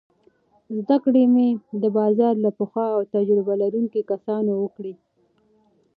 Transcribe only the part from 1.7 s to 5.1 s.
د بازار له پخو او تجربه لرونکو کسانو وکړه.